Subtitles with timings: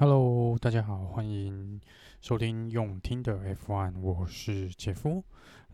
[0.00, 1.78] Hello，大家好，欢迎
[2.22, 5.22] 收听用听的 F1，我是杰夫。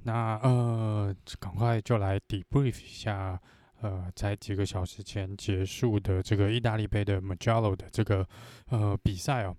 [0.02, 3.40] 那呃，赶快就来 debrief 一下，
[3.82, 8.26] 呃，在几个小时前结束的这个意大利杯的 m a g e l l o 的这个
[8.70, 9.56] 呃比赛哦。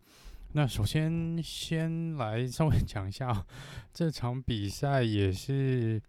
[0.51, 3.45] 那首先先来稍微 讲一下
[3.93, 6.01] 这场比赛也是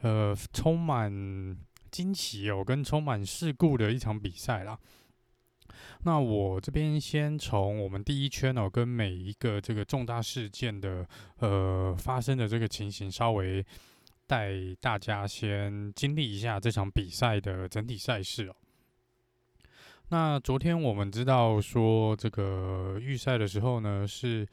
[0.00, 1.56] 呃充满
[1.92, 4.76] 惊喜哦，跟充满事故的一场比赛啦。
[6.02, 11.06] 那我这边先从我们第一圈哦，跟每一个这个重大事件的
[11.38, 13.64] 呃发生的这个情形，稍微
[14.26, 18.56] 带大家先经历一下这场比赛的整体赛事哦。
[20.08, 24.44] 那昨天我们知道说，这个预赛的时候呢，是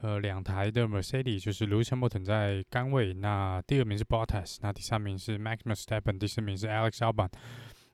[0.00, 7.28] 呃两台的 Mercedes，就是 Lewis Hamilton 在杆位，那第二名是 Bottas，那第三名是 Max Verstappen，第四名是 Alex Albon。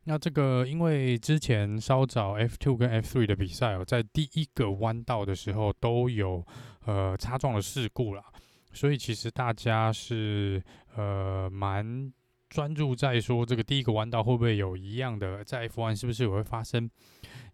[0.04, 6.44] 那这个因为之前稍早 F2 跟 F3 的比赛哦，在第一个弯道的时候都有
[6.86, 8.24] 呃擦撞的事故啦，
[8.72, 10.62] 所以其实大家是
[10.96, 12.12] 呃蛮
[12.48, 16.90] 专注在说这个第一个弯道会不会有一样的，在 F1 是不是也会发生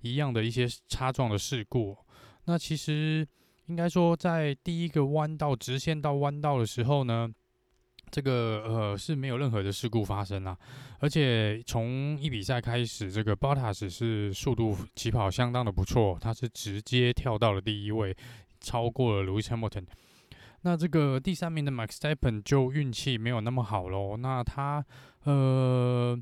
[0.01, 1.99] 一样的一些擦撞的事故？
[2.45, 3.27] 那其实
[3.67, 7.29] 应该说在第一个弯道直线到弯道的时候呢。
[8.11, 10.57] 这个呃是没有任何的事故发生啦，
[11.01, 18.17] 而且从一比赛开始，这个 Bottas 是速度起跑相当的不错，他是直接跳到了第一位，
[18.61, 19.85] 超过了 Lewis Hamilton。
[20.63, 24.85] 那这个第三名的 Max Verstappen 就运气没有那么好喽，那他
[25.25, 26.19] 呃。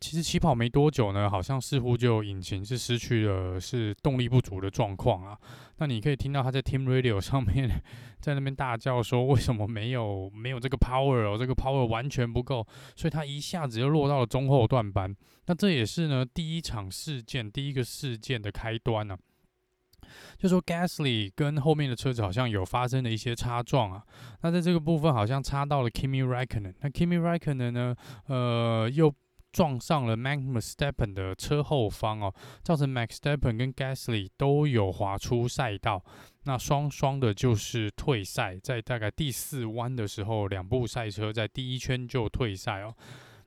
[0.00, 5.38] 其实起跑没多久呢，好像似乎就引擎是失去了，是动力不足的状况啊。
[5.76, 7.70] 那你可以听到他在 Team Radio 上面
[8.18, 11.36] 在那边大叫说：“为什么没有没有这个 power 哦？
[11.38, 15.14] 这个 power 完全不够。”所以他一下子就落到了中后段班。
[15.44, 20.08] 那这也是呢第一场事件第一个事件的开端呢、啊。
[20.38, 24.02] 就说 Gasly 跟后面的车子好像有发生了一些擦撞啊。
[24.40, 26.74] 那在这个部分好像擦到了 Kimi Raikkonen。
[26.80, 27.94] 那 Kimi Raikkonen 呢，
[28.28, 29.14] 呃，又。
[29.52, 36.04] 撞上了 Max Verstappen 的车后方哦，造成 Max Verstappen 跟 Gasly 都有滑出赛道，
[36.44, 42.94] 那双双的就是退赛，在大概第四弯的时候，两部赛车在第一圈就退赛哦。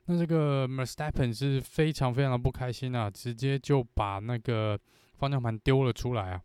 [0.04, 4.78] 那这个 Verstappen 是非常非常的不开心啊，直接就把那个
[5.16, 6.42] 方向盘丢了出来啊。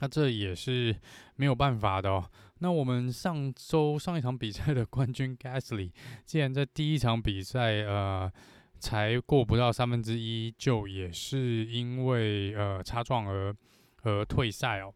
[0.00, 0.94] 那这也是
[1.36, 2.30] 没有办法的哦。
[2.58, 5.90] 那我们上周上一场比赛的冠军 Gasly，
[6.26, 8.30] 既然在第一场比赛呃。
[8.78, 13.54] 才过不到三分之一，就也是因为呃擦撞而
[14.02, 14.94] 而退赛哦。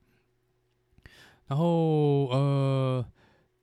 [1.49, 3.05] 然后呃，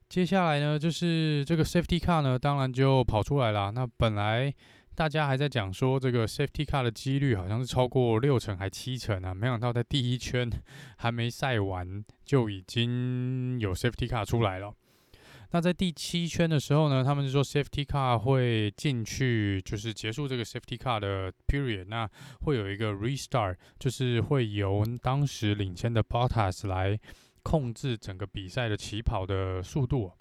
[0.08, 3.72] 接下来呢，就是这个 Safety Car 呢，当然就跑出来了。
[3.72, 4.54] 那本来
[4.94, 10.52] 大家还在讲说，这个 Safety Car 的几率好像是超过六成还七成啊，没想到在第一圈
[10.98, 14.76] 还没赛完，就已经有 Safety Car 出来了。
[15.52, 21.86] 那在第七圈的时候呢，他们就说 Safety Car 会进去，就是结束这个 Safety Car 的 period。
[21.88, 22.08] 那
[22.42, 27.00] 会有一个 restart，就是会由当时领先的 Bottas 来
[27.42, 30.12] 控制整个比赛的起跑的速度。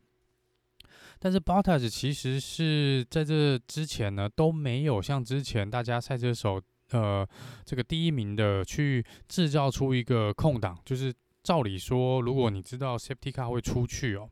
[1.19, 6.59] 但是 Bottas 其实是在这之前呢，都没有像之前大家赛车手
[6.93, 7.29] 呃
[7.67, 11.13] 这个第一名的去制造出一个空档，就是
[11.43, 14.31] 照理说，如果你知道 Safety Car 会出去哦。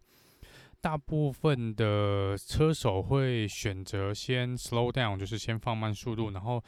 [0.86, 6.62] 大部分的车手会选择先 slow down，就是先放慢速度，然后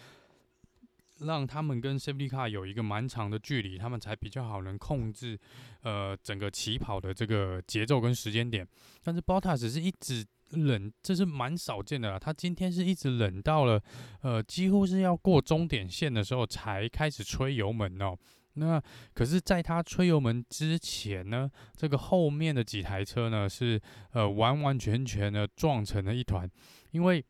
[1.20, 5.38] 让他们跟 safety car 有一个蛮长的距离，他们才比较好能控制
[5.82, 8.66] 呃整个起跑的这个节奏跟时间点。
[9.04, 12.18] 但是 Bottas 是一直冷，这是蛮少见的啦。
[12.18, 13.80] 他今天是一直冷到了
[14.22, 18.16] 呃几乎是要过终点线的时候才开始吹油门哦。
[18.58, 18.82] 那
[19.14, 23.80] 可是，在他吹油门之前呢，这个后面的几台车呢是
[24.12, 26.50] 呃完完全全的撞成了一团。
[26.90, 27.24] 因为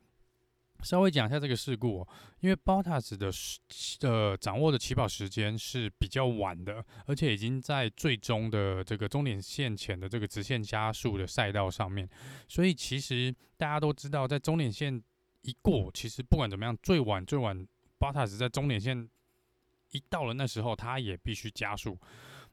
[0.82, 2.08] 稍微讲一下这个事故哦，
[2.40, 3.30] 因为 Bottas 的
[4.08, 12.08] 呃掌握的起跑时间是比较晚的，而且已经在最终的这个终点线前的这个直线加速的赛道上面，
[12.46, 15.02] 所以其实大家都知道，在终点线
[15.42, 17.66] 一过，其实不管怎么样，最晚最晚
[17.98, 19.08] Bottas 在终点线。
[19.92, 21.98] 一到了那时候，他也必须加速。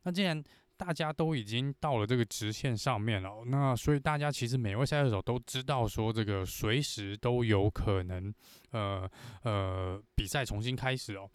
[0.03, 0.43] 那既然
[0.77, 8.33] 大家都已经到了这个直线上面了，那所以大家其实每位赛车手都知道说，这个随时都有可能，
[8.71, 9.09] 呃
[9.43, 11.29] 呃，比赛重新开始哦。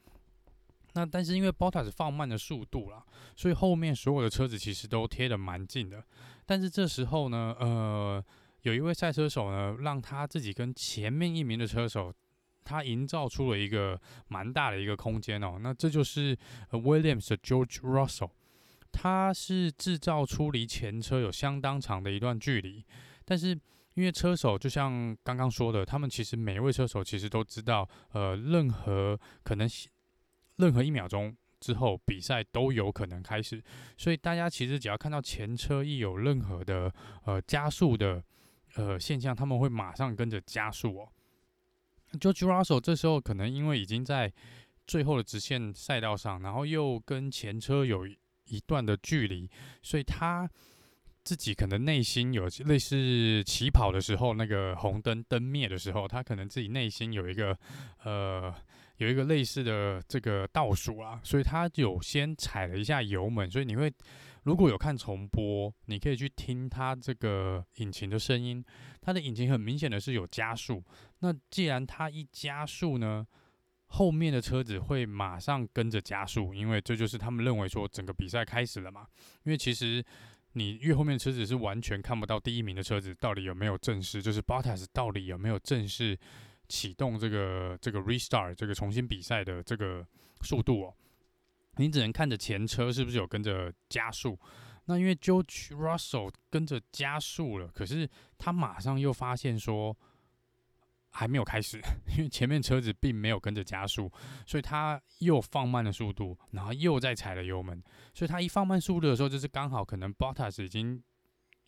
[0.92, 3.02] 那但是因为 Bottas 放慢了速度啦，
[3.34, 6.04] 所以后面所有的车子其实都贴得蛮近的。
[6.44, 8.24] 但是这时候呢，呃，
[8.62, 12.12] 有一位赛车手呢，让他自己跟前面一名的车手。
[12.64, 16.36] 他营造出了一个蛮大的一个空间哦，那这就是
[16.70, 18.30] Williams 的 George Russell。
[18.92, 22.84] 它是制造出离前车有相当长的一段距离，
[23.24, 23.50] 但是
[23.94, 29.68] 因为车手就像刚刚说的，他们其实每一位车手其实都知道，呃，任何可能
[30.56, 33.62] 任何一秒钟之后比赛都有可能开始，
[33.96, 36.92] 所以大家其实只要看到前车一有任何的
[37.26, 38.20] 呃加速的
[38.74, 41.08] 呃现象，他们会马上跟着加速哦。
[42.18, 44.32] George Russell 这时候可能因为已经在
[44.86, 49.48] 最后的直线赛道上，然后又跟前车有一段的距离，
[49.82, 50.50] 所以他
[51.22, 57.56] 自己可能内心有类似起跑的时候那个红灯灯灭的时候，他可能自己内心有一个
[58.02, 58.52] 呃
[58.96, 63.92] 有一个类似的这个倒数啊，所以他有先踩了一下油门，所以你会
[64.44, 68.64] 如果有看重播，你可以去听他这个引擎的声音，
[69.00, 70.82] 他的引擎很明显的是有加速。
[71.18, 73.26] 那既然他一加速呢，
[73.86, 79.06] 后面的车子会马上跟着加速，因为这就是他们认为说整个比赛开始了嘛。
[79.44, 80.02] 因为其实
[80.52, 86.18] 你越后面车子是完全看不到第一名的车子到底有没有正式，就是 Bottas 到底有没有正式
[86.68, 90.06] 启动这个这个 restart 这个重新比赛的这个
[90.40, 90.94] 速度哦。
[91.76, 94.38] 你只能看着前车是不是有跟着加速。
[94.86, 98.08] 那因为 George Russell 跟着加速了，可是
[98.38, 99.96] 他马上又发现说。
[101.12, 101.80] 还没有开始，
[102.16, 104.08] 因为前面车子并没有跟着加速，
[104.46, 107.82] 所以他又放慢了速度，然后又再踩了油门。
[108.14, 111.02] 所以他一放慢速度的时候，就是刚好可能 Bottas 已经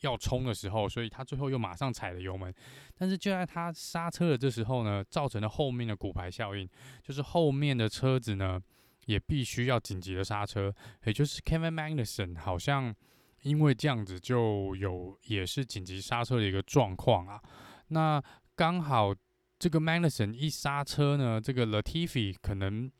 [0.02, 2.54] 要冲的时候，所以他最后又马上踩了油门。
[2.94, 6.68] 但是就在他刹车的这时候呢，造成了后面的骨牌效应，
[7.02, 8.62] 就是后面的车子呢
[9.06, 12.94] 也必须要紧急的刹车，也就是 Kevin Magnussen 好像
[13.42, 17.42] 因为这样子就有也是紧急刹车的一个状况啊。
[17.88, 18.22] 那
[18.54, 19.14] 刚好。
[19.58, 22.90] 这个 Magnussen 一刹车呢，这个 Latifi 可能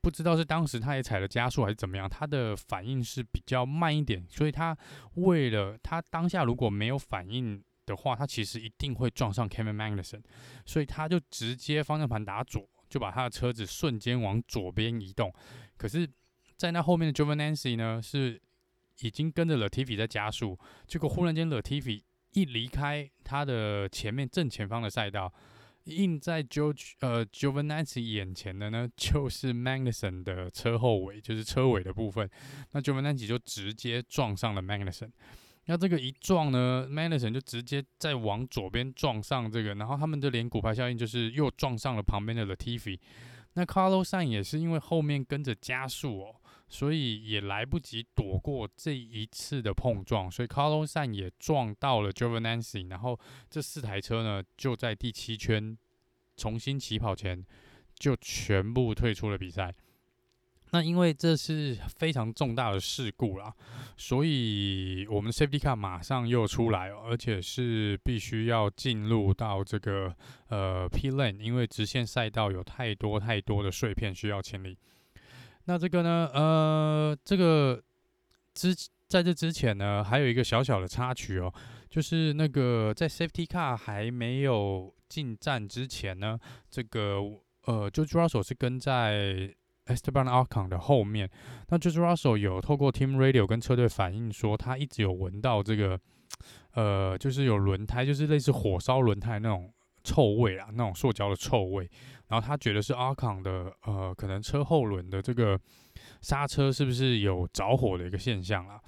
[0.00, 4.74] 不知道是当时他也踩了加速还是怎么样，他的反应是比较慢一点，所以他
[5.16, 10.22] 为了他当下如果没有反应的话，他其实一定会撞上 Kevin Magnussen，
[10.64, 15.32] 所以他就直接方向盘打左，就把他的车子瞬间往左边移动。
[15.78, 16.06] 可是，
[16.58, 18.38] 在那后面的 Jovinancy 呢，是
[19.00, 22.02] 已经跟着 Latifi 在加速，结果忽然间 Latifi
[22.32, 25.32] 一离开他的前面正前方的赛道。
[25.84, 32.28] 印在 George 呃，Jovinancy 眼前的呢，就是 Magnussen 的车后尾，就是车尾的部分。
[32.72, 35.10] 那 Jovinancy 就直接撞上了 Magnussen。
[35.66, 42.98] 那这个一撞呢，Magnussen 就直接再往左边撞上这个，然后他们的连骨牌效应就是又撞上了旁边的 Latifi。
[43.54, 46.36] 那 Carlosan 也是因为后面跟着加速哦。
[46.68, 53.20] 所以也来不及躲过这一次的碰撞，所以 Carlosan 也撞到了 Giovinazzi，然后
[53.50, 55.76] 这四台车呢就在第七圈
[56.34, 57.44] 重新起跑前
[57.94, 59.74] 就全部退出了比赛。
[60.72, 63.52] 那因为这是非常重大的事故啦，
[63.96, 70.14] 所以我们 Safety Car 马上又出来，而且是必须要进入到这个
[70.48, 74.78] 呃 P lane，因为直线赛道有太多太多的碎片需要清理。
[75.66, 76.30] 那这个呢？
[76.32, 77.80] 呃，这个
[78.54, 78.74] 之
[79.06, 81.52] 在这之前呢，还有一个小小的插曲哦，
[81.90, 86.38] 就是那个在 Safety Car 还没有进站之前呢，
[86.70, 87.18] 这个
[87.66, 89.54] 呃，George Russell 是跟在
[89.86, 91.28] Esteban Ocon 的后面。
[91.68, 95.98] 那就是 Russell 有透过 Team Radio 跟车队反映说，他一直有闻到这个
[96.74, 99.72] 呃，就是有轮胎，就是类似火烧轮胎那种
[100.04, 101.88] 臭味啊，那种塑胶的臭味。
[102.28, 105.58] 然后他觉得是阿康的，呃，可能车后轮的这个
[106.22, 108.80] 刹车是不是有着火的一个现象啊？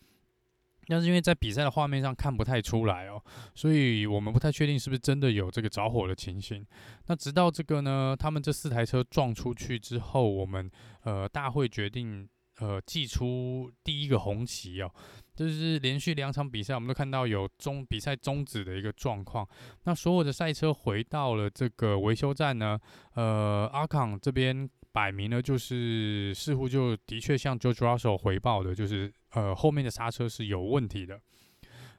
[0.86, 3.22] 但是因为在比赛的画面上看不太出来哦，
[3.54, 6.64] 所以我们不太确定是不是真的有这个着火的情形。
[7.06, 10.70] 那直到这个呢，他们这四台车撞出去之后，我们
[11.02, 14.90] 呃大会决定呃祭出第一个红旗哦。
[15.34, 19.44] 就是连续两场比赛，我们都看到有终比赛终止的一个状况。
[19.82, 22.78] 那所有的赛车回到了这个维修站呢，
[23.14, 31.20] 呃，阿康这边摆明了就是似乎就的确向 George Russell 回报的，就是呃后面的刹车是有问题的。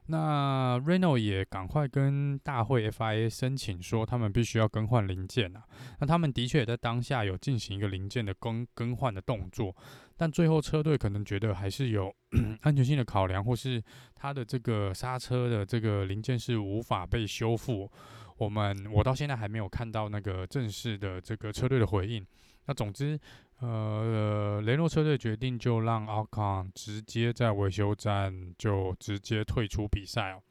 [0.08, 5.64] 那 Renault 也赶快跟大会 FIA 申请说，他们必须要更换零件啊。
[5.98, 9.76] 那他们的确也在当下有进行一个零件的更更换的动作，
[10.16, 12.10] 但最后车队可能觉得还是有
[12.62, 13.82] 安全性的考量，或是
[14.14, 17.90] 他的这个刹车的这个零件是无法被修复。
[18.36, 22.26] 我们我到现在还没有看到那个正式的这个车队的回应。
[22.66, 23.18] 那总之。
[23.60, 30.42] 呃，雷诺车队决定就让奥康直接在维修站就直接退出比赛哦。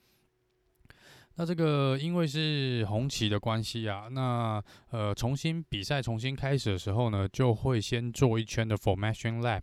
[1.35, 9.61] 那这个因为是红旗的关系啊，那呃重新比赛重新开始的时候呢，就会先做一圈的 formation lap，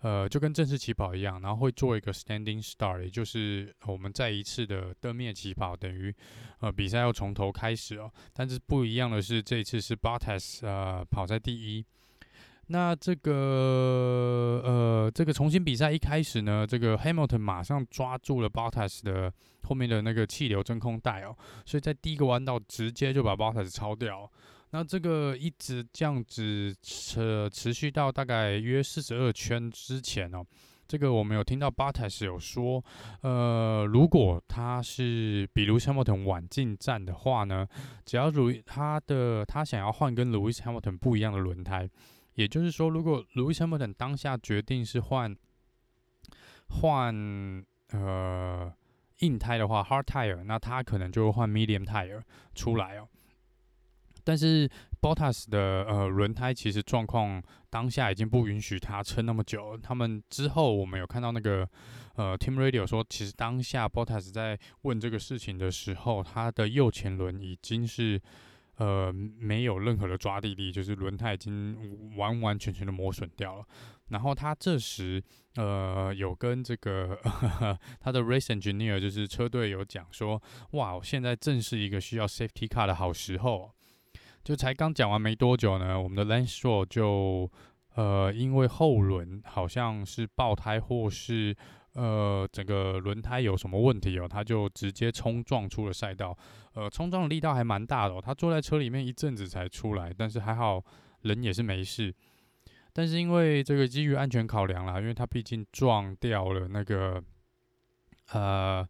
[0.00, 6.14] 呃，就跟正式起跑一样，然后会做一个 standing start，也就是我们再一次的灯面起跑，等于
[6.60, 8.10] 呃比赛要从头开始哦。
[8.32, 11.84] 但是不一样的是，这一次是 Bottas 呃跑在第一。
[12.68, 19.32] 那这个呃，这个重新比赛一开始呢，这个 Hamilton 马上抓住了 Bottas 的
[19.64, 24.30] 后面的那个气流真空带哦，所以在第一个弯道直接就把 Bottas 超掉。
[24.70, 30.44] 那这个一直这样子持持续到大概约四十二圈之前哦，
[30.86, 32.84] 这个我们有听到 Bottas 有说，
[33.22, 37.66] 呃，如果他是比 Lewis Hamilton 晚进站的话呢，
[38.04, 41.88] 只要 Lewis 他的他想要换跟 Lewis Hamilton 不一样的轮胎。
[42.34, 45.36] 也就是说，如果 Lewis Hamilton 当下决定是换
[46.68, 47.12] 换
[47.90, 48.72] 呃
[49.18, 52.22] 硬胎的话，hard tire，那他可能就会换 medium tire
[52.54, 53.08] 出来哦。
[54.30, 54.70] 但是
[55.00, 59.76] Bottas 的呃轮胎其实状况当下已经不允许他撑那么久。
[59.76, 61.68] 他们之后我们有看到那个
[62.14, 68.22] 呃 Team Radio 说，其实当下 Bottas 在问这个事情的时候，他的右前轮已经是。
[68.76, 73.64] 呃，没有任何的抓地力，就是轮胎已经完完全全的磨损掉了。
[74.08, 75.22] 然后他这时，
[75.56, 83.70] 呃，有跟这个呵呵 他的 race engineer，就是车队有讲说，哇，现在正是一个需要 safety car 的好时候。
[84.44, 87.50] 就才刚讲完没多久呢，我们的 Lance Stroll 就，
[87.94, 91.56] 呃，因为后轮好像是爆胎或是。
[91.94, 94.28] 呃，整个轮胎有什么问题哦？
[94.28, 96.38] 他就直接冲撞出了赛道，
[96.74, 98.22] 呃，冲撞的力道还蛮大的哦。
[98.24, 100.80] 他坐在车里面一阵子才出来，但是还好
[101.22, 102.14] 人也是没事。
[102.92, 107.20] 但是因为这个基于安全考量啦，因为他毕竟撞掉了那个，
[108.34, 108.88] 呃。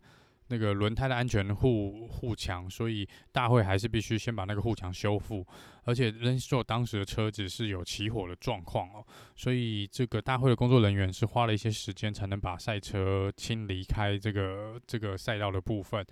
[0.50, 5.46] 那个轮胎的安全护护墙，所以大会还是必须先把那个护墙修复。
[5.84, 16.04] 而且 Lance Stroll 当时的车子是有起火的状况哦，所以这个大会的工作人员是花了一些时间才能把赛车清离开这个这个赛道的部分。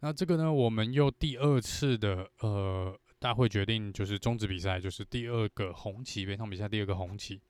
[0.00, 7.40] 那这个呢，我们又第二次的呃大会决定就是终止比赛，就是第二个红旗，本场比赛第二个红旗。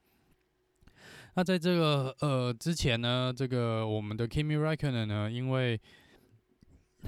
[1.35, 5.79] 那在这个呃之前呢，这个我们的 Kimi Räikkönen 呢，因为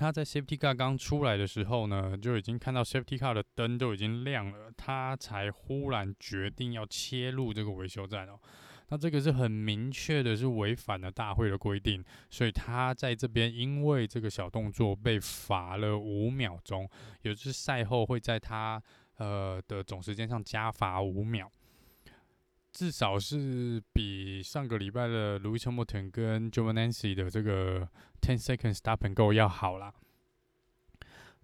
[0.01, 8.41] 他在 Safety Car 刚出来的时候呢，就已经看到 Safety Car 的灯都已经亮了，他才忽然决定要切入这个维修站哦。
[8.89, 16.89] 那这个是很明确的，是违反了大会的规定，所以他在这边因为这个小动作被罚了五秒钟，
[17.21, 18.83] 也就是赛后会在他
[19.19, 21.53] 呃的总时间上加罚五秒。
[22.73, 27.87] 至少是比上个礼拜的 Lewis Hamilton 跟 Giovinazzi 的这个
[28.21, 29.93] ten seconds stop and go 要好了。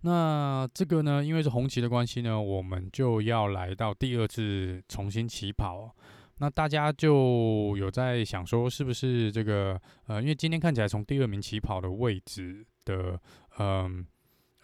[0.02, 5.90] 那这个呢，因为是红旗的关系呢，我们就要来到第二次重新起跑。
[6.38, 13.18] 那大家就有在想说，是不是这个呃，因为今天看起来从第二名起跑的位置的
[13.59, 14.06] 嗯。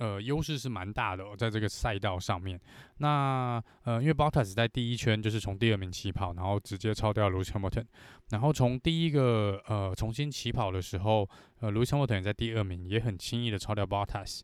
[0.02, 2.60] 呃，优势是蛮大的哦，在这个赛道上面。
[2.98, 7.86] 那呃，因为 Bottas 在第一圈就是从第二名起跑，然后直接超掉 Lewis Hamilton。
[8.30, 11.28] 然后从第一个呃重新起跑的时候，
[11.60, 14.40] 呃，Lewis Hamilton 也在第二名，也很轻易的超掉 Bottas。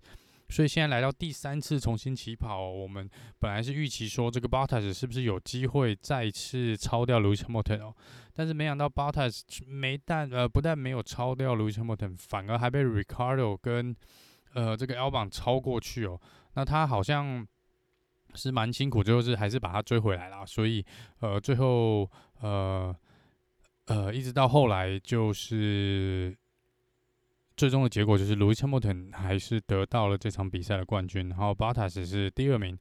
[0.50, 3.10] 所以现在来到第三次重新起跑，我们
[3.40, 7.94] 本来是预期说这个 Bottas 是不是有机会再次超掉 Lewis Hamilton 哦？
[8.32, 13.94] 但是没想到 Bottas 没但呃不但没有超掉 Lewis Hamilton，反而还被 Ricardo 跟
[14.54, 16.20] 呃，这个 Albon 超过去哦，
[16.54, 17.46] 那他好像
[18.34, 20.44] 是蛮辛苦，最后是还是把他追回来了。
[20.46, 20.84] 所以，
[21.20, 22.94] 呃，最后呃
[23.86, 26.36] 呃，一直到后来，就是
[27.56, 32.78] 最终的结果就是 l o u i s Hamilton 还是得到了这场比赛的冠军，然后 Bottas 是第二名。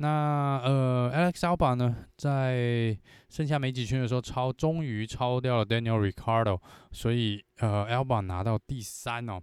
[0.00, 2.96] 那呃，Alex Albon 呢，在
[3.28, 6.60] 剩下没几圈的时候超，终于超掉了 Daniel Ricardo，
[6.92, 9.42] 所以呃，Albon 拿到第三哦。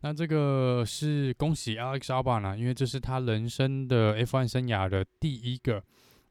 [0.00, 5.82] 那这个是恭喜 Alex Albon 啊，因为这是他人生的 F1 生涯的第一个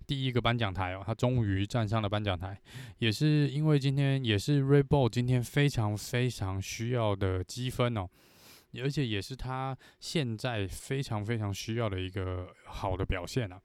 [0.05, 2.57] 第一个颁奖台哦，他终于站上了颁奖台，
[2.99, 8.07] 也是因为今天也是 Red Bull 今天非常非常需要的积分哦，
[8.81, 13.59] 而且也是他现在非常非常需要的一个好的表现啊。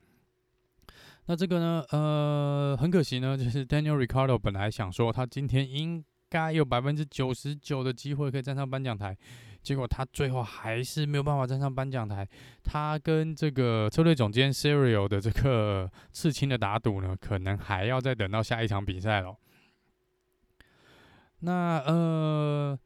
[1.27, 9.17] 那这个呢，呃，很可惜呢，就是 Daniel Ricardo 本来想说他今天应该有百分之九十九的机会可以站上颁奖台。
[9.63, 12.29] 结果他最后还是没有办法站上颁奖台，
[12.65, 19.37] 他跟这个车队总监 Cyril 的这个刺青的打赌呢，可能还要再等到下一场比赛了。
[21.41, 22.79] 那呃，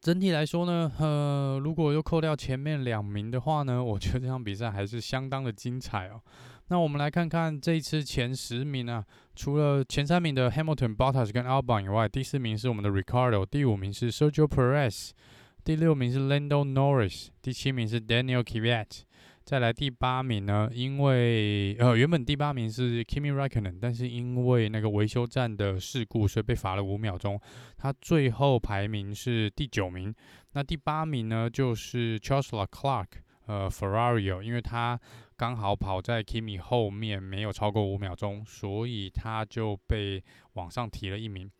[0.00, 6.20] 整体来说呢，呃，如果又扣掉前面两名的话呢，我觉得这场比赛还是相当的精彩哦。
[6.68, 9.04] 那我们来看看这一次前十名啊，
[9.36, 15.10] 除了前三名的 Hamilton、Bottas 跟 Albon 以外，第四名是我们的 Ricardo，第五名是 Sergio Perez，
[15.66, 19.00] 第六名是 Lando Norris，第七名是 Daniel Kvyat。
[19.42, 20.70] 再来第八名呢？
[20.72, 27.40] 因为呃，原本第八名是 Kimi Raikkonen，但是因为那个维修站的事故，所以被罚了五秒钟。
[27.76, 30.14] 他最后排名是第九名。
[30.52, 33.06] 那第八名呢，就是 Charles Leclerc，
[33.46, 34.96] 呃 Ferrario，因为他
[35.36, 41.50] 刚好跑在 Kimi 后面，没有超过五秒钟，所以他就被往上提了一名。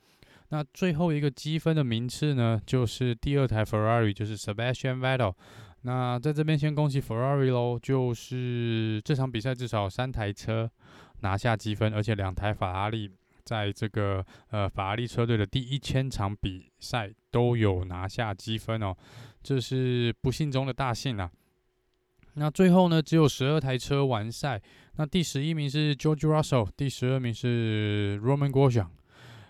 [0.50, 5.34] 那最后一个积分的名次呢，就是第二台 Ferrari，就是 Sebastian Vettel。
[5.82, 10.70] 那在这边先恭喜 Ferrari 喽，就是这场比赛至少三台车
[11.20, 13.10] 拿下积分，而且两台法拉利
[13.44, 18.96] 在这个呃法拉利车队的第一千场比赛都有拿下积分哦，
[19.42, 21.30] 这是不幸中的大幸啊。
[22.34, 24.60] 那最后呢，只有十二台车完赛，
[24.96, 28.88] 那第十一名是 George Russell，第十二名是 Roman Grosjean。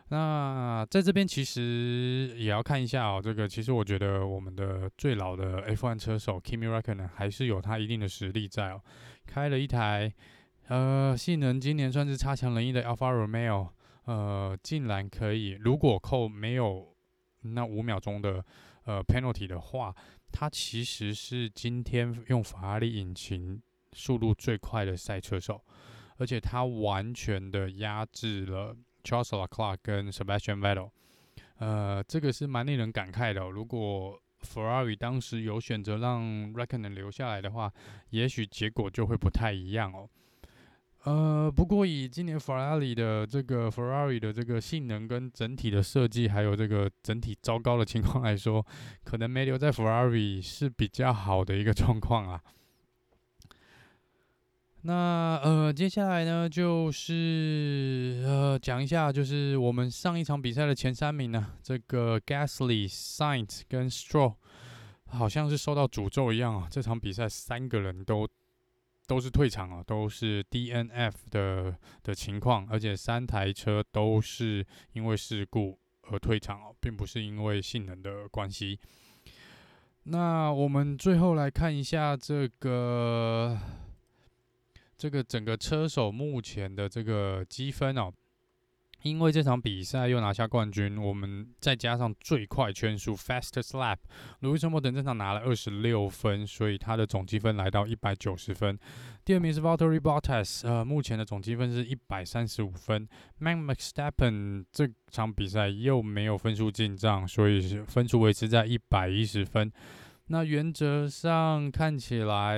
[0.09, 8.81] 那在这边其实也要看一下哦，这个其实我觉得我们的最老的 F1 车手 Kimi Raikkonen 还是有他一定的实力在哦，
[9.27, 10.13] 开了一台
[10.69, 13.71] 呃性能今年算是差强人意的 Alfa Romeo，
[14.05, 16.95] 呃竟然可以，如果扣没有
[17.41, 18.45] 那五秒钟的
[18.85, 19.93] 呃 penalty 的话，
[20.31, 23.61] 他其实是今天用法拉利引擎
[23.93, 25.61] 速度最快的赛车手，
[26.19, 28.77] 而且他完全的压制了。
[29.07, 30.91] Charles Leclerc 跟 Sebastian Vettel，
[31.59, 33.49] 呃，这个是蛮令人感慨的。
[33.49, 36.21] 如果 Ferrari 当时有选择让
[36.53, 37.73] r e c k o n e n 留下来的话，
[38.11, 40.09] 也许结果就会不太一样哦。
[41.05, 48.67] 呃，不过以今年 Ferrari 的这个 Ferrari 的这个性能跟整体的设计，还有这个整体糟糕的情况来说，
[49.05, 52.43] 可能没留在 Ferrari 是比较好的一个状况啊。
[54.87, 64.37] 那呃，接下来呢，就是呃，讲一下，就是我们上一场比赛的前三名呢，这个 Gasly、Sainz 跟 Stroll
[65.07, 68.29] 好像是受到诅咒一样啊，这场比赛三个人都
[69.09, 78.79] 都是退场啊，都是 DNF 的的情况，而且三台车都是因为事故而退场哦，并不是因为性能的关系。
[80.05, 83.59] 那我们最后来看一下这个。
[84.97, 88.13] 这个整个车手目前的这个积分哦，
[89.03, 98.79] 因为这场比赛又拿下冠军，我们再加上最快圈速 （fastest lap），Lewis Hamilton 这场拿了二十六分，所以他的总积分来到一百九十分。
[99.25, 103.07] 第二名是 Valtteri Bottas，呃，目前的总积分是一百三十五分。
[103.41, 109.71] Max Verstappen 这场比赛又没有分数进账，所以分数维持在一百一十分。
[110.29, 112.57] 那原则上看起来，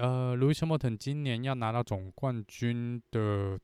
[0.00, 3.58] 呃，Louis Hamilton 今年要拿到总冠军的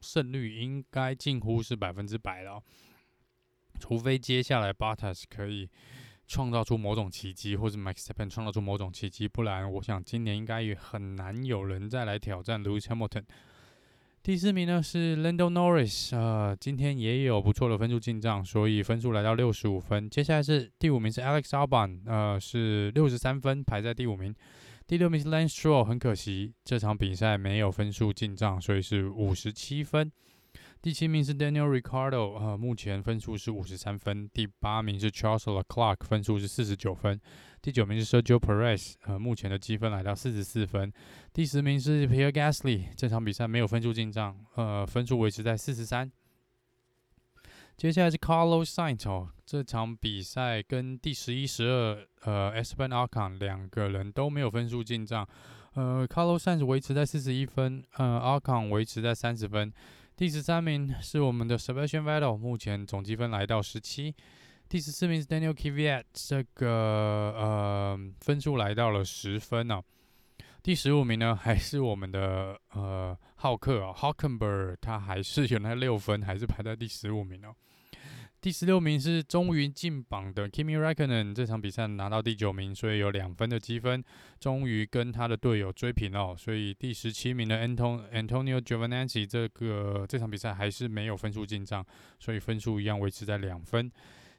[0.00, 2.62] 胜率应该近乎是百分之百了，
[3.78, 5.68] 除非接下来 Bottas 可以
[6.26, 13.24] 创造出某种奇迹，或者 Max s t e p e n 创造出某种奇迹，不然我想今年应该也很难有人再来挑战 Louis Hamilton。
[14.28, 20.06] 第四名呢是 Lando Norris，呃，今天也有不错的分数进账，所以分数来到六十五分。
[20.10, 24.34] 接下来是第五名是 Alex Albon，呃，是六十三分排在第五名。
[24.86, 30.12] 第六名是 Lance Stroll，很可惜这场比赛没有分数进账，所以是五十七分。
[30.80, 34.28] 第七名是 Daniel r i c a r d o 呃，目前分数是五十三分。
[34.28, 37.20] 第八名是 Charles Leclerc，分数是四十九分。
[37.60, 40.92] 第九名是 Sergio Perez，呃，目前的积分来到四十四分。
[41.32, 46.10] 第十名是 Pierre Gasly，这场比赛没有分数进账，呃，分数维持在四十三。
[47.76, 55.28] 接下来是 Carlos Sainz，哦，这场比赛跟第十一、十二，呃，Esteban Ocon 两个人都没有分数进账，
[55.74, 59.72] 呃，Carlos Sainz 维持在四十一分，呃，Ocon 维持在三十分。
[60.18, 64.12] 第十三名是我们的 Sebastian Vettel，目前总积分来到十七。
[64.68, 66.66] 第十四名是 Daniel k v i a t 这个
[67.36, 69.80] 呃分数来到了十分哦。
[70.60, 77.54] 第十五名呢还是我们的呃浩克啊 Hockenberg，他还是原来六分，还是排在第十五名哦。
[78.40, 84.02] 第十六名是终于进榜的 Kimi Räikkönen，这场比赛拿到第九名，所以有两分的积分，
[84.38, 86.36] 终于跟他的队友追平了。
[86.36, 91.84] 所以第十七名的 Anton Antonio Giovinazzi 这个这场比赛还是没有分数进账，
[92.20, 93.90] 所以分数一样维持在两分。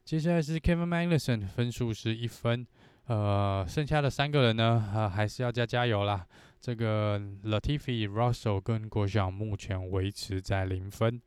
[0.05, 2.65] 接下来是 Kevin Magnussen，分数是一分。
[3.07, 6.25] 呃，剩下的三个人呢，呃，还是要加加油啦。
[6.61, 11.21] 这个 Latifi、Russell 跟郭晓目前维持在零分。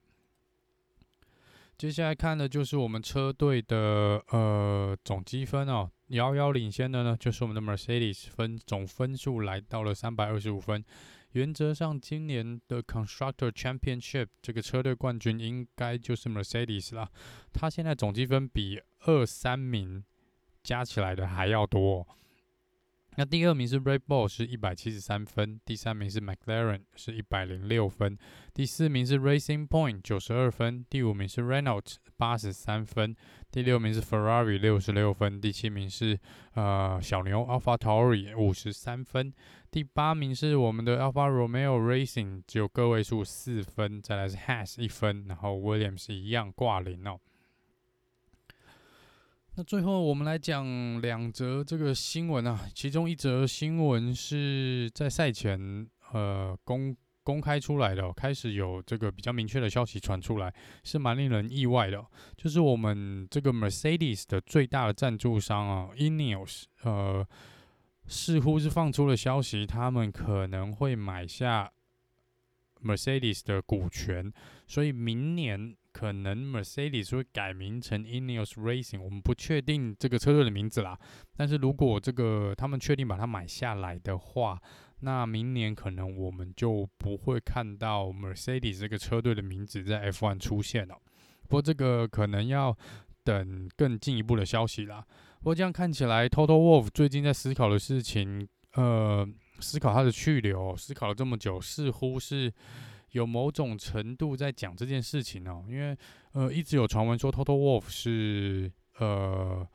[1.83, 10.85] 接下来看的就是我们车队的呃总积分哦，遥遥领先的呢就是我们的 Mercedes 分总分数来到了三百二十五分，
[11.33, 17.11] 原则上今年的 Constructor Championship 这个车队冠军应该就是 Mercedes 啦。
[17.53, 20.05] 他现在总积分比二三名
[20.63, 22.07] 加起来的还要多。
[23.17, 28.17] 那第二名是 Red Bull 是一百七十三分，第三名是 McLaren 是一百零六分，
[28.55, 33.15] 第四名是 Racing Point 九十二分，第五名是 Renault 八十三分，
[33.51, 36.19] 第六名是 Ferrari 六十六分，第七名是
[36.55, 39.31] 呃小牛 AlphaTauri 五十三分，
[39.71, 47.21] 第八名是我们的 Alfa Romeo Racing 只有个位数四分，再来是 Haas 一分，然后 Williams 一样挂零哦。
[49.55, 60.51] 那最后我们来讲两则这个新闻啊，其中一则新闻是在赛前呃公公开出来的，开始有这个比较明确的消息传出来，
[60.85, 62.03] 是蛮令人意外的。
[62.35, 67.27] 就是我们这个 Mercedes 的最大的赞助商啊，Ineos，呃，
[68.07, 71.71] 似乎是放出了消息，他们可能会买下
[72.83, 74.33] Mercedes 的股权，
[74.67, 75.77] 所以明年。
[75.93, 80.99] 可能 Mercedes 会改名成 Ineos Racing，我们不确定这个车队的名字啦。
[81.37, 84.61] 但是如果这个他们确定把它买下来的话，
[85.01, 90.97] 那明年可能我们就不会看到 Mercedes 这个车队的名字在 F1 出现了。
[91.43, 92.77] 不过这个可能要
[93.23, 95.05] 等更进一步的消息啦。
[95.41, 99.29] 不过这样看起来，Total Wolff 最近在思考的事情，呃，
[99.61, 102.53] 思考他的去留，思考了这么久，似乎是。
[103.13, 105.97] 有某种程度在讲这件事情哦，因为
[106.33, 109.67] 呃一直有传闻说 Total Wolf 是呃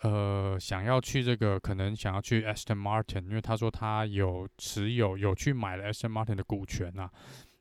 [0.00, 7.10] 呃想要去这个，可能想要去 Aston Martin，因为他说他有持有有去买了 Aston Martin 的股权呐。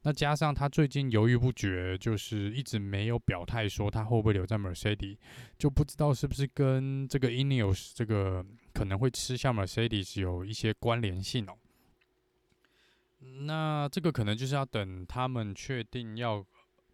[0.03, 5.17] 那加上他最近犹豫不决，就是一直没有表态说他会不会留在 Mercedes，
[5.57, 11.57] 就不知道是不是跟这个 Ineos 这个可能会吃下 Mercedes 有一些关联性哦。
[13.45, 16.45] 那这个可能就是要等他们确定要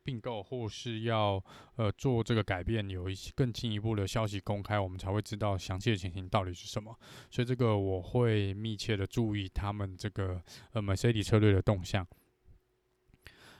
[0.04, 1.42] 并购或是要
[1.78, 6.94] 呃做这个改变，有一些更进一步的消息公开，我们才会知道详细的情形到底是什么。
[7.30, 10.42] 所以这个我会密切的注意他们这个
[10.74, 12.06] 呃 Mercedes 车队的动向。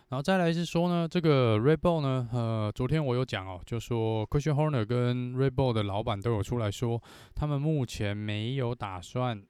[0.10, 7.02] 然后再来是说呢，这个 Red Bull 呢，呃，昨天我有讲哦，就说 Christian Horner 跟 Red Bull 的老板都有出来说，
[7.34, 9.44] 他们目前没有打算。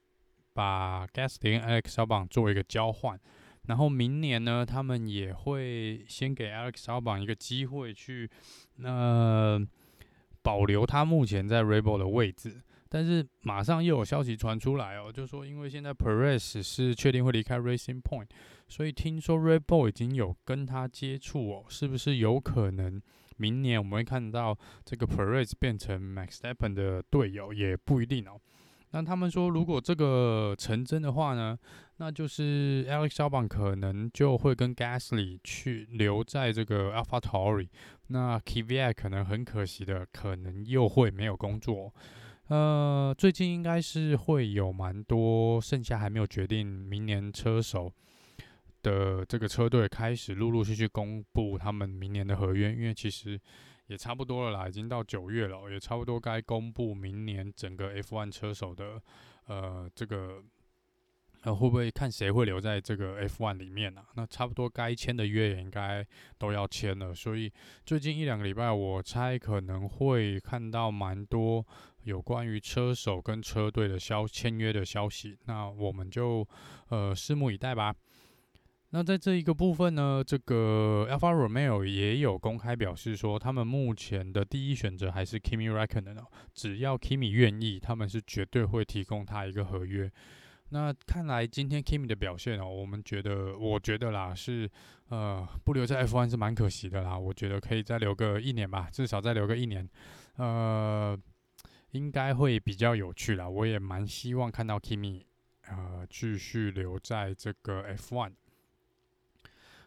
[0.54, 3.20] 把 Gasly 跟 Alex Albon 做一个交换，
[3.68, 8.30] 然后明年呢，他们也会先给 Alex Albon 一个机会去，
[8.84, 9.60] 呃，
[10.42, 12.62] 保留他目前在 r e b o l 的位置。
[12.90, 18.28] 但是马上又有消息传出来哦，就说因为现在 Perez 是确定会离开 Racing Point，
[18.68, 23.02] 所以听说 REBO 已经有跟他接触哦，是不是有可能
[23.38, 28.40] 明年我们会看到这个 Perez 变成 Max Verstappen 的队友，也不一定哦。
[28.96, 31.58] 那他们说，如果这个成真的话呢，
[31.98, 37.70] 那就是 Alex Albon 可能就会跟 Gasly 去留在这个 AlphaTauri，
[38.10, 41.92] 那 Kvyat 可能很可惜的，可能又会没有工作。
[42.50, 47.92] 呃，最近应该是会有蛮多剩下还没有决定明年车手
[48.84, 53.42] 的这个车队开始陆陆续续公布他们明年的合约，因为其实。
[53.88, 59.02] 也差不多了啦，已经到九月了，也差不多该公布明年整个 F1 车手的，
[59.48, 60.42] 呃，这个，
[61.42, 64.08] 呃，会不会看谁会留在这个 F1 里面呢、啊？
[64.16, 66.06] 那差不多该签的约也应该
[66.38, 67.52] 都要签了，所以
[67.86, 71.66] 最近一两个礼拜，我猜可能会看到蛮多
[72.04, 76.48] 有关于车手跟车队的消签约的消息，那我们就
[76.88, 77.94] 呃拭目以待吧。
[78.96, 86.22] 那在这一个部分呢，这个 Alfa Romeo 也有公开表示说，他们目前的第一选择还是 Kimi Reckon 呢，
[86.54, 90.12] 只要 Kimi 愿意，他们是绝对会提供他一个合约。
[90.70, 94.70] 那看来今天 Kimi 的表现哦，我们觉得，我觉得啦，是
[95.10, 97.18] 呃不留在 F1 是蛮可惜的啦。
[97.18, 99.90] 我觉得可以再留个一年吧，至少再留个一年，
[100.36, 101.18] 呃，
[101.94, 103.50] 应该会比较有趣啦。
[103.50, 105.24] 我也蛮希望看到 Kimi
[105.68, 108.34] 呃继续留在这个 F1。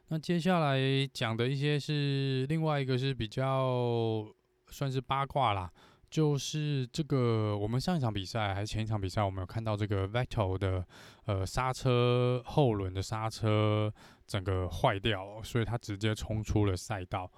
[0.09, 0.79] 那接下来
[1.13, 4.25] 讲的一些是另外一个是比较
[4.69, 5.69] 算是八卦啦，
[6.09, 10.87] 就是这个我们上一场比赛还是前一场比赛，我们有看到这个 Vettel 的
[11.25, 13.93] 呃刹车后轮的刹车
[14.29, 17.29] 整个坏掉，所以他直接冲出了赛道。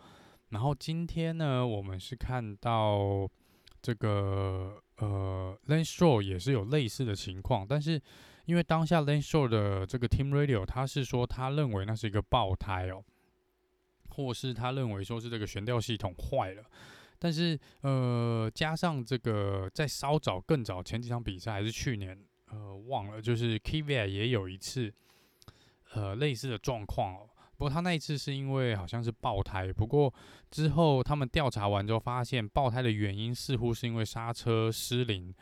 [0.51, 3.29] 然后今天呢，我们是看到
[3.81, 8.01] 这个呃 Lance Stroll 也是有类似的情况，但是。
[8.49, 13.05] 因为当下 Lance Stroll 的这个 Team Radio，他是说他认为那是一个爆胎哦，
[14.09, 16.65] 或是他认为说是这个悬吊系统坏了，
[17.19, 24.91] 但是呃加上这个在稍早更早前几场比赛还是去年呃忘了，就是 Kvyat 也有一次
[25.93, 27.29] 呃类似的状况哦。
[27.59, 30.15] 不过他那一次是因为好像是爆胎，不过
[30.49, 35.35] 之后他们调查完之后发现，爆胎的原因似乎是因为刹车失灵，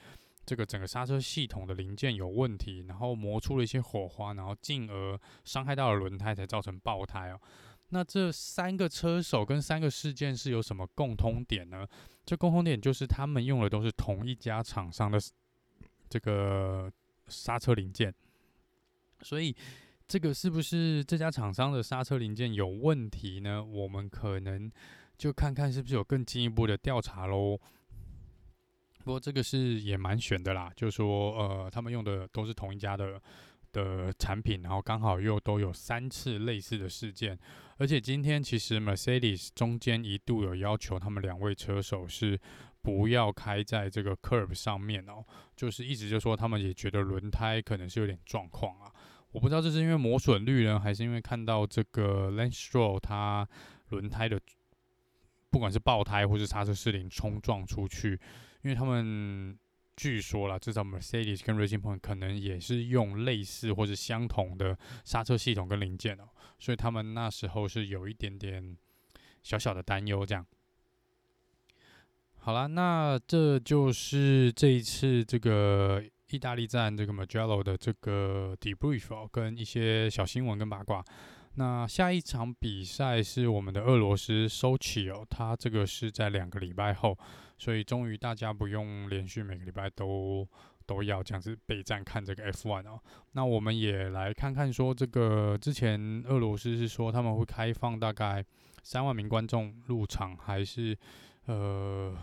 [0.46, 7.38] 这个整个刹车系统的零件有问题，然后磨出了一些火花，然后进而伤害到了轮胎，才造成爆胎哦。
[7.90, 11.87] 那这三个车手跟三个事件是有什么共通点呢？
[12.24, 15.18] 这共通点就是他们用的都是同一家厂商的
[16.09, 16.90] 这个
[17.29, 18.14] 刹车零件，
[19.20, 19.55] 所以。
[20.09, 23.62] 这个是不是这家厂商的刹车零件有问题呢？
[23.64, 24.71] 我们可能
[25.19, 27.59] 就看看是不是有更进一步的调查喽。
[29.03, 33.21] 不过这个是也蛮悬的啦，就说呃，他们用的都是同一家的
[33.73, 37.37] 的产品，然后刚好又都有三次类似的事件，
[37.77, 42.38] 而且今天其实 Mercedes 中间一度有要求他们两位车手是
[42.81, 45.25] 不要开在这个 curb 上面哦，
[45.57, 48.92] 就是一直就说他们也觉得轮胎可能是有点状况啊。
[49.33, 53.47] 我不知道这是因为磨损率呢，还是因为看到这个 Lance Stroll 它
[53.91, 54.41] 轮胎的，
[55.51, 58.19] 不管是爆胎或是刹车失灵冲撞出去，
[58.62, 59.59] 因为他们
[59.95, 68.75] 据说啦，至少 Mercedes 跟 Racing Point 可能也是用类似或是相同的刹车系统跟零件哦，所以他们那时候是有一点点
[69.43, 70.47] 小小的担忧这样。
[72.39, 76.03] 好啦，那这就是这一次这个。
[76.31, 81.05] 意大利站这个 Mugello 的这个 debrief 哦，跟一些小新闻跟八卦。
[81.55, 87.17] 那下一场比赛是我们的俄罗斯 Sochi 哦，它这个是在两个礼拜后，
[87.57, 90.47] 所以终于大家不用连续每个礼拜都
[90.85, 93.01] 都要这样子备战看这个 F1 哦。
[93.33, 98.45] 那我们也来看看说，这个之前俄罗斯是说他们会开放大概
[98.83, 100.95] 三万名观众入场，还是
[101.47, 102.15] 呃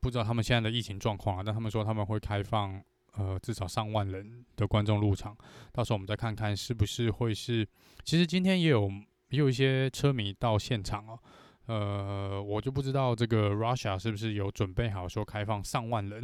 [0.00, 1.42] 不知道他们现在的疫情状况啊？
[1.44, 2.82] 但他们说他们会开放。
[3.16, 5.36] 呃，至少上万人的观众入场，
[5.72, 7.66] 到时候我们再看看是不是会是。
[8.04, 8.90] 其实今天也有
[9.30, 11.18] 也有一些车迷到现场哦。
[11.66, 16.20] 呃，我就不知道这个 Russia 是不是有准备好说开放上万人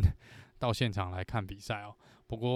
[0.59, 1.94] 到现场来看比赛哦。
[2.27, 2.51] 不过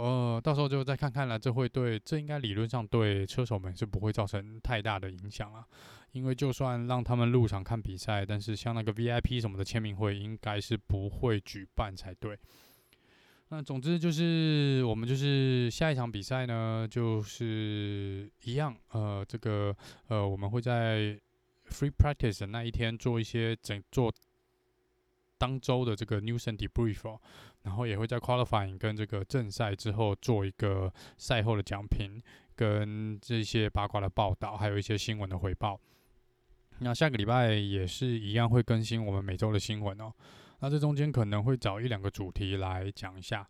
[0.00, 1.38] 呃，到时候就再看看了。
[1.38, 5.66] 这会对这应该理论上对车手们是不会造成太大的影响啊。
[6.12, 12.38] 因为就算让他们入场看比赛，但是像那个 VIP 什么的签名会，应该是不会举办才对。
[13.48, 19.74] 那总之就是，我们就是下一场比赛呢，就是一样，呃，这个
[20.08, 21.16] 呃，我们会在
[21.68, 24.12] free practice 的那一天做一些整做
[25.38, 27.18] 当周的这个 news and debrief，
[27.62, 32.20] 然后也会在 qualifying 跟这个正赛之后做一个赛后的奖评，
[32.56, 35.78] 跟这些八卦的报道，还有一些新闻的回报。
[36.80, 40.12] 那下个礼拜也是一样会更新我们每周的新闻哦。
[40.60, 43.46] 那这中间可能会找一两个主题来讲一下。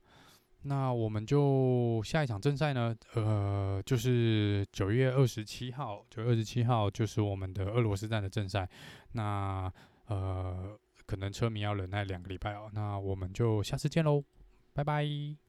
[0.62, 8.68] 那我们就下一场正赛呢，呃，就是九月二十七号，九月二十七号就是我们的俄罗斯站的正赛。
[9.12, 9.72] 那
[10.06, 12.68] 呃，可能车迷要忍耐两个礼拜哦。
[12.72, 14.24] 那我们就下次见喽，
[14.72, 15.45] 拜拜。